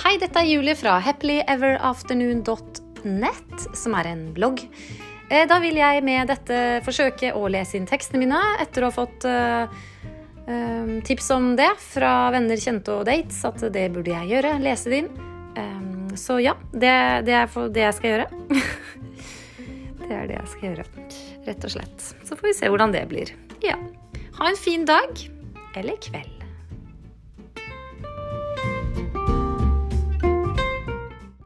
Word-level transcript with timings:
Hei, 0.00 0.14
dette 0.16 0.40
er 0.40 0.46
Julie 0.48 0.72
fra 0.80 0.94
happilyeverafternoon.net, 1.04 3.64
som 3.76 3.92
er 4.00 4.06
en 4.08 4.32
blogg. 4.32 4.64
Eh, 5.28 5.44
da 5.44 5.60
vil 5.60 5.76
jeg 5.76 6.00
med 6.06 6.30
dette 6.32 6.80
forsøke 6.86 7.34
å 7.36 7.42
lese 7.52 7.76
inn 7.76 7.84
tekstene 7.88 8.20
mine 8.22 8.40
etter 8.64 8.80
å 8.80 8.88
ha 8.88 8.94
fått 8.96 9.24
eh, 9.28 9.68
eh, 10.48 11.04
tips 11.04 11.28
om 11.36 11.52
det 11.58 11.68
fra 11.84 12.32
venner, 12.32 12.56
kjente 12.56 12.96
og 12.96 13.04
dates, 13.10 13.44
at 13.44 13.60
det 13.76 13.92
burde 13.92 14.08
jeg 14.14 14.30
gjøre. 14.32 14.56
Lese 14.64 14.88
det 14.88 15.04
inn. 15.04 15.12
Så 16.16 16.40
ja, 16.40 16.56
det, 16.72 17.20
det 17.28 17.36
er 17.36 17.44
for 17.52 17.68
det 17.68 17.84
jeg 17.84 17.92
skal 18.00 18.10
gjøre. 18.14 18.26
det 20.08 20.16
er 20.16 20.24
det 20.32 20.40
jeg 20.40 20.48
skal 20.56 20.64
gjøre, 20.70 20.84
rett 21.46 21.62
og 21.68 21.72
slett. 21.76 21.98
Så 22.24 22.32
får 22.40 22.48
vi 22.48 22.56
se 22.56 22.72
hvordan 22.72 22.92
det 22.96 23.04
blir. 23.12 23.28
Ja. 23.60 23.76
Ha 24.40 24.48
en 24.48 24.58
fin 24.58 24.88
dag 24.88 25.12
eller 25.76 25.96
kveld. 26.08 26.39